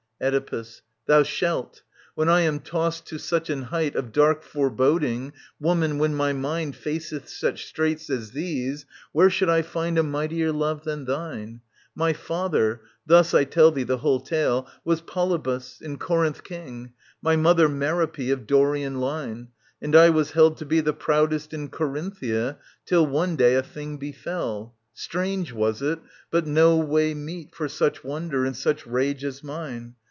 [0.23, 0.83] Oedipus.
[1.07, 1.81] Thou shalt.
[2.13, 6.75] When I am tossed to such an height Of dark foreboding, woman, when my mind
[6.75, 11.61] Faceth such straits as these, where should I find A mightier love than thine?
[11.95, 16.93] My father— thus I tell thee the whole tale— was Polybus, In Corinth King;
[17.23, 19.47] my mother Merop6 Of Dorian line.
[19.81, 23.97] And I was held to be The proudest in Corinthia, till one day A thing
[23.97, 25.97] befell: strange was it,
[26.29, 29.95] but no way Meet for such wonder and such rage as mine.